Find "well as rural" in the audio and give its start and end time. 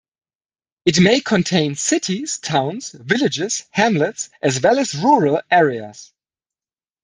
4.59-5.43